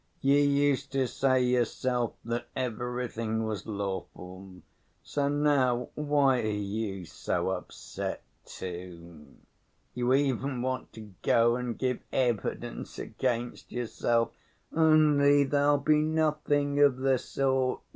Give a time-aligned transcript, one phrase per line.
[0.21, 4.63] "You used to say yourself that everything was lawful,
[5.03, 9.27] so now why are you so upset, too?
[9.93, 14.31] You even want to go and give evidence against yourself....
[14.75, 17.81] Only there'll be nothing of the sort!